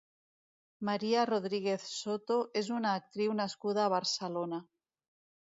Maria 0.87 1.25
Rodríguez 1.29 1.85
Soto 1.97 2.39
és 2.63 2.71
una 2.79 2.95
actriu 3.01 3.37
nascuda 3.43 3.85
a 3.85 3.93
Barcelona. 3.97 4.63